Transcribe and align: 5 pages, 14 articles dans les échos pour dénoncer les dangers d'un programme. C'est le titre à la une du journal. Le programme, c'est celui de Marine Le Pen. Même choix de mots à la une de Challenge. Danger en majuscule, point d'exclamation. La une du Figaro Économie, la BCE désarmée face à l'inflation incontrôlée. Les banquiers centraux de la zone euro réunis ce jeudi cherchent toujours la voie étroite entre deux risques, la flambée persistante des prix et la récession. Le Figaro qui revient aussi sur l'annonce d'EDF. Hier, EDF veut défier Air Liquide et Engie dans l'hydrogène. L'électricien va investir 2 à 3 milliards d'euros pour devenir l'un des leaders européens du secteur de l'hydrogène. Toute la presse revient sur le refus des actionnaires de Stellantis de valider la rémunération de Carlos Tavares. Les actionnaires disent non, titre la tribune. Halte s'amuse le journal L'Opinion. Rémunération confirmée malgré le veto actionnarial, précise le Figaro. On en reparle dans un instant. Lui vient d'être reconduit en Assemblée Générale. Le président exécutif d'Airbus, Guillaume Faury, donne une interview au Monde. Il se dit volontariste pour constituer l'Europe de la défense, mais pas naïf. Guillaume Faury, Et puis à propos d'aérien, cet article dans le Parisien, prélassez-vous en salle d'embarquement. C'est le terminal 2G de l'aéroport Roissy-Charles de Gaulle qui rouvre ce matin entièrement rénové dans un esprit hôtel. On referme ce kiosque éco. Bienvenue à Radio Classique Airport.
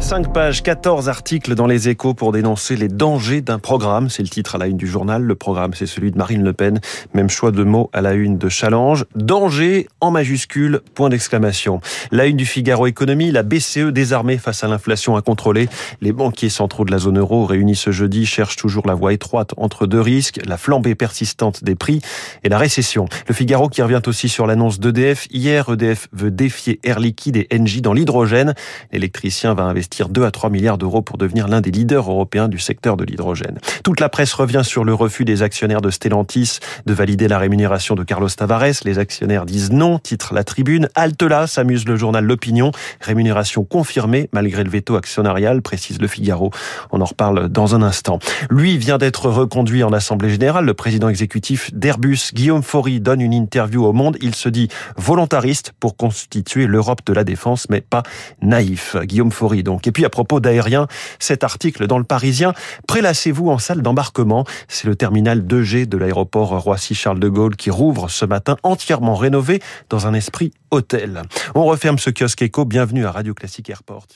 5 0.00 0.32
pages, 0.32 0.62
14 0.62 1.08
articles 1.08 1.54
dans 1.54 1.66
les 1.66 1.88
échos 1.88 2.14
pour 2.14 2.32
dénoncer 2.32 2.76
les 2.76 2.88
dangers 2.88 3.42
d'un 3.42 3.58
programme. 3.58 4.08
C'est 4.08 4.22
le 4.22 4.28
titre 4.28 4.54
à 4.54 4.58
la 4.58 4.66
une 4.66 4.76
du 4.76 4.86
journal. 4.86 5.22
Le 5.22 5.34
programme, 5.34 5.74
c'est 5.74 5.86
celui 5.86 6.12
de 6.12 6.16
Marine 6.16 6.44
Le 6.44 6.52
Pen. 6.52 6.80
Même 7.14 7.28
choix 7.28 7.50
de 7.50 7.64
mots 7.64 7.90
à 7.92 8.00
la 8.00 8.14
une 8.14 8.38
de 8.38 8.48
Challenge. 8.48 9.04
Danger 9.16 9.88
en 10.00 10.12
majuscule, 10.12 10.80
point 10.94 11.08
d'exclamation. 11.08 11.80
La 12.12 12.26
une 12.26 12.36
du 12.36 12.46
Figaro 12.46 12.86
Économie, 12.86 13.32
la 13.32 13.42
BCE 13.42 13.90
désarmée 13.92 14.38
face 14.38 14.62
à 14.62 14.68
l'inflation 14.68 15.16
incontrôlée. 15.16 15.68
Les 16.00 16.12
banquiers 16.12 16.48
centraux 16.48 16.84
de 16.84 16.92
la 16.92 16.98
zone 16.98 17.18
euro 17.18 17.44
réunis 17.44 17.76
ce 17.76 17.90
jeudi 17.90 18.24
cherchent 18.24 18.56
toujours 18.56 18.86
la 18.86 18.94
voie 18.94 19.12
étroite 19.12 19.52
entre 19.56 19.86
deux 19.86 20.00
risques, 20.00 20.40
la 20.46 20.56
flambée 20.56 20.94
persistante 20.94 21.64
des 21.64 21.74
prix 21.74 22.00
et 22.44 22.48
la 22.48 22.58
récession. 22.58 23.06
Le 23.26 23.34
Figaro 23.34 23.68
qui 23.68 23.82
revient 23.82 24.02
aussi 24.06 24.28
sur 24.28 24.46
l'annonce 24.46 24.78
d'EDF. 24.78 25.26
Hier, 25.32 25.68
EDF 25.68 26.08
veut 26.12 26.30
défier 26.30 26.78
Air 26.84 27.00
Liquide 27.00 27.36
et 27.36 27.48
Engie 27.52 27.82
dans 27.82 27.92
l'hydrogène. 27.92 28.54
L'électricien 28.92 29.54
va 29.54 29.64
investir 29.64 29.87
2 30.08 30.24
à 30.24 30.30
3 30.30 30.50
milliards 30.50 30.78
d'euros 30.78 31.02
pour 31.02 31.18
devenir 31.18 31.48
l'un 31.48 31.60
des 31.60 31.70
leaders 31.70 32.10
européens 32.10 32.48
du 32.48 32.58
secteur 32.58 32.96
de 32.96 33.04
l'hydrogène. 33.04 33.58
Toute 33.84 34.00
la 34.00 34.08
presse 34.08 34.32
revient 34.32 34.62
sur 34.64 34.84
le 34.84 34.94
refus 34.94 35.24
des 35.24 35.42
actionnaires 35.42 35.80
de 35.80 35.90
Stellantis 35.90 36.58
de 36.86 36.92
valider 36.92 37.28
la 37.28 37.38
rémunération 37.38 37.94
de 37.94 38.04
Carlos 38.04 38.28
Tavares. 38.28 38.82
Les 38.84 38.98
actionnaires 38.98 39.46
disent 39.46 39.72
non, 39.72 39.98
titre 39.98 40.34
la 40.34 40.44
tribune. 40.44 40.88
Halte 40.94 41.18
s'amuse 41.46 41.86
le 41.86 41.96
journal 41.96 42.24
L'Opinion. 42.24 42.72
Rémunération 43.00 43.64
confirmée 43.64 44.28
malgré 44.32 44.64
le 44.64 44.70
veto 44.70 44.96
actionnarial, 44.96 45.62
précise 45.62 46.00
le 46.00 46.08
Figaro. 46.08 46.50
On 46.90 47.00
en 47.00 47.04
reparle 47.04 47.48
dans 47.48 47.74
un 47.74 47.82
instant. 47.82 48.18
Lui 48.50 48.78
vient 48.78 48.98
d'être 48.98 49.28
reconduit 49.28 49.82
en 49.82 49.92
Assemblée 49.92 50.30
Générale. 50.30 50.64
Le 50.64 50.74
président 50.74 51.08
exécutif 51.08 51.72
d'Airbus, 51.74 52.32
Guillaume 52.32 52.62
Faury, 52.62 53.00
donne 53.00 53.20
une 53.20 53.34
interview 53.34 53.84
au 53.84 53.92
Monde. 53.92 54.16
Il 54.20 54.34
se 54.34 54.48
dit 54.48 54.68
volontariste 54.96 55.72
pour 55.80 55.96
constituer 55.96 56.66
l'Europe 56.66 57.00
de 57.06 57.12
la 57.12 57.24
défense, 57.24 57.66
mais 57.70 57.80
pas 57.80 58.02
naïf. 58.42 58.96
Guillaume 59.02 59.32
Faury, 59.32 59.62
Et 59.86 59.92
puis 59.92 60.04
à 60.04 60.10
propos 60.10 60.40
d'aérien, 60.40 60.86
cet 61.18 61.44
article 61.44 61.86
dans 61.86 61.98
le 61.98 62.04
Parisien, 62.04 62.52
prélassez-vous 62.86 63.50
en 63.50 63.58
salle 63.58 63.82
d'embarquement. 63.82 64.44
C'est 64.68 64.86
le 64.86 64.96
terminal 64.96 65.42
2G 65.42 65.86
de 65.86 65.96
l'aéroport 65.96 66.58
Roissy-Charles 66.60 67.20
de 67.20 67.28
Gaulle 67.28 67.56
qui 67.56 67.70
rouvre 67.70 68.10
ce 68.10 68.24
matin 68.24 68.56
entièrement 68.62 69.14
rénové 69.14 69.60
dans 69.88 70.06
un 70.06 70.14
esprit 70.14 70.52
hôtel. 70.70 71.22
On 71.54 71.64
referme 71.64 71.98
ce 71.98 72.10
kiosque 72.10 72.42
éco. 72.42 72.64
Bienvenue 72.64 73.06
à 73.06 73.12
Radio 73.12 73.34
Classique 73.34 73.70
Airport. 73.70 74.06